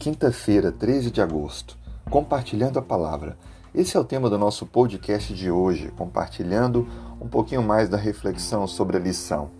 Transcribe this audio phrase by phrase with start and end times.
[0.00, 1.76] Quinta-feira, 13 de agosto.
[2.10, 3.36] Compartilhando a palavra.
[3.74, 6.88] Esse é o tema do nosso podcast de hoje, compartilhando
[7.20, 9.50] um pouquinho mais da reflexão sobre a lição.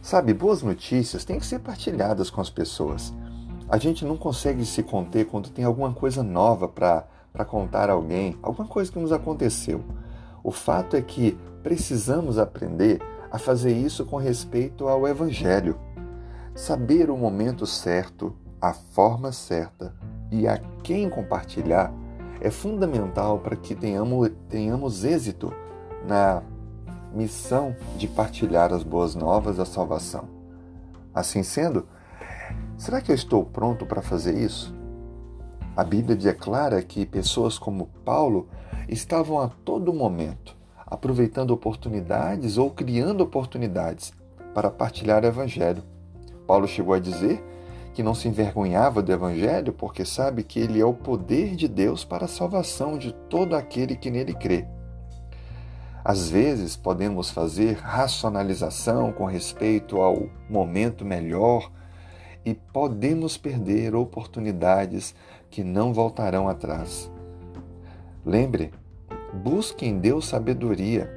[0.00, 3.12] Sabe, boas notícias têm que ser partilhadas com as pessoas.
[3.68, 8.38] A gente não consegue se conter quando tem alguma coisa nova para contar a alguém,
[8.44, 9.82] alguma coisa que nos aconteceu.
[10.44, 15.76] O fato é que precisamos aprender a fazer isso com respeito ao Evangelho.
[16.54, 19.94] Saber o momento certo, a forma certa
[20.30, 21.92] e a quem compartilhar
[22.40, 25.52] é fundamental para que tenhamos, tenhamos êxito
[26.06, 26.42] na
[27.12, 30.28] missão de partilhar as boas novas da salvação.
[31.14, 31.86] Assim sendo,
[32.78, 34.74] será que eu estou pronto para fazer isso?
[35.76, 38.48] A Bíblia declara que pessoas como Paulo
[38.88, 44.12] estavam a todo momento aproveitando oportunidades ou criando oportunidades
[44.52, 45.84] para partilhar o Evangelho.
[46.46, 47.42] Paulo chegou a dizer
[47.92, 52.04] que não se envergonhava do Evangelho porque sabe que ele é o poder de Deus
[52.04, 54.66] para a salvação de todo aquele que nele crê.
[56.04, 61.70] Às vezes podemos fazer racionalização com respeito ao momento melhor
[62.44, 65.14] e podemos perder oportunidades
[65.50, 67.10] que não voltarão atrás.
[68.24, 68.72] Lembre,
[69.32, 71.10] busque em Deus sabedoria,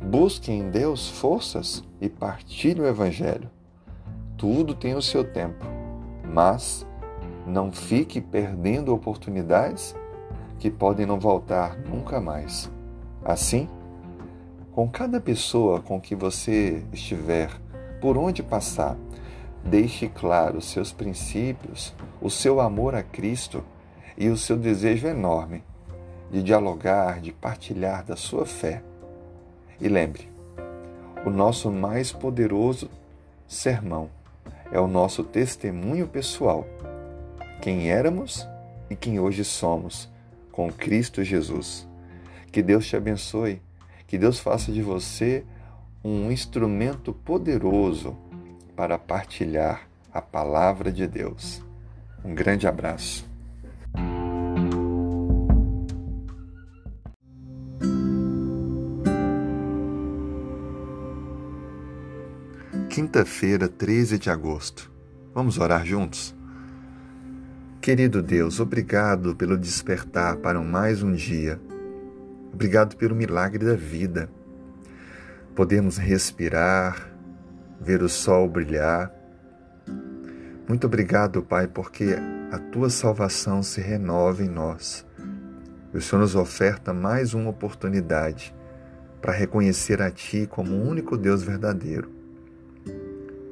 [0.00, 3.48] busque em Deus forças e partilhe o Evangelho.
[4.44, 5.64] Tudo tem o seu tempo,
[6.22, 6.86] mas
[7.46, 9.96] não fique perdendo oportunidades
[10.58, 12.70] que podem não voltar nunca mais.
[13.24, 13.66] Assim,
[14.70, 17.58] com cada pessoa com que você estiver,
[18.02, 18.98] por onde passar,
[19.64, 23.64] deixe claro os seus princípios, o seu amor a Cristo
[24.14, 25.64] e o seu desejo enorme
[26.30, 28.82] de dialogar, de partilhar da sua fé.
[29.80, 30.28] E lembre,
[31.24, 32.90] o nosso mais poderoso
[33.48, 34.10] sermão
[34.74, 36.66] é o nosso testemunho pessoal,
[37.62, 38.44] quem éramos
[38.90, 40.10] e quem hoje somos
[40.50, 41.88] com Cristo Jesus.
[42.50, 43.62] Que Deus te abençoe,
[44.04, 45.44] que Deus faça de você
[46.02, 48.16] um instrumento poderoso
[48.74, 51.62] para partilhar a palavra de Deus.
[52.24, 53.24] Um grande abraço.
[62.94, 64.88] Quinta-feira, 13 de agosto.
[65.34, 66.32] Vamos orar juntos?
[67.80, 71.60] Querido Deus, obrigado pelo despertar para mais um dia.
[72.52, 74.30] Obrigado pelo milagre da vida.
[75.56, 77.12] Podemos respirar,
[77.80, 79.12] ver o sol brilhar.
[80.68, 82.14] Muito obrigado, Pai, porque
[82.52, 85.04] a tua salvação se renova em nós.
[85.92, 88.54] O Senhor nos oferta mais uma oportunidade
[89.20, 92.22] para reconhecer a Ti como o único Deus verdadeiro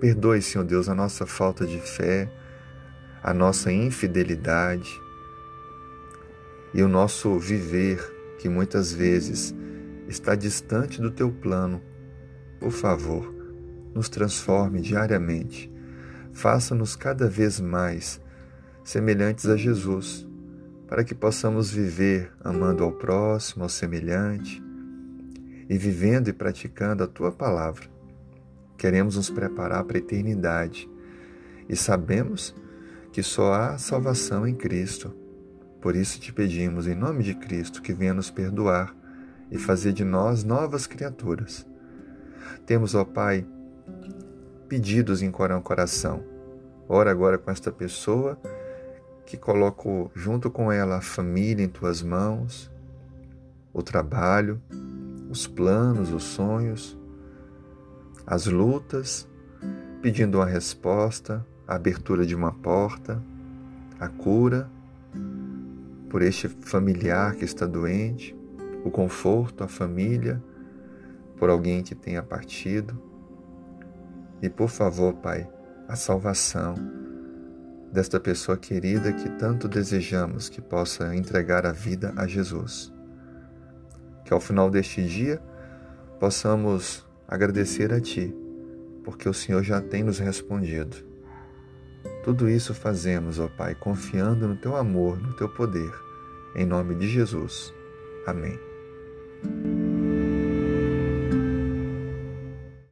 [0.00, 2.26] Perdoe, Senhor Deus, a nossa falta de fé,
[3.22, 4.90] a nossa infidelidade
[6.72, 8.00] e o nosso viver
[8.38, 9.54] que muitas vezes
[10.08, 11.82] está distante do teu plano.
[12.58, 13.30] Por favor,
[13.94, 15.70] nos transforme diariamente.
[16.32, 18.18] Faça-nos cada vez mais
[18.82, 20.26] semelhantes a Jesus,
[20.88, 24.62] para que possamos viver amando ao próximo, ao semelhante
[25.68, 27.99] e vivendo e praticando a tua palavra
[28.80, 30.90] Queremos nos preparar para a eternidade
[31.68, 32.54] e sabemos
[33.12, 35.14] que só há salvação em Cristo.
[35.82, 38.96] Por isso te pedimos, em nome de Cristo, que venha nos perdoar
[39.50, 41.66] e fazer de nós novas criaturas.
[42.64, 43.46] Temos, ó Pai,
[44.66, 46.24] pedidos em coração.
[46.88, 48.40] Ora agora com esta pessoa
[49.26, 52.72] que coloco junto com ela a família em tuas mãos,
[53.74, 54.58] o trabalho,
[55.28, 56.98] os planos, os sonhos
[58.26, 59.28] as lutas,
[60.02, 63.22] pedindo uma resposta, a abertura de uma porta,
[63.98, 64.70] a cura
[66.08, 68.36] por este familiar que está doente,
[68.84, 70.42] o conforto, a família,
[71.36, 73.00] por alguém que tenha partido.
[74.42, 75.48] E por favor, Pai,
[75.86, 76.74] a salvação
[77.92, 82.92] desta pessoa querida que tanto desejamos que possa entregar a vida a Jesus.
[84.24, 85.40] Que ao final deste dia
[86.18, 88.34] possamos agradecer a Ti,
[89.04, 90.96] porque o Senhor já tem nos respondido.
[92.24, 95.92] Tudo isso fazemos, ó Pai, confiando no Teu amor, no Teu poder.
[96.56, 97.72] Em nome de Jesus.
[98.26, 98.58] Amém.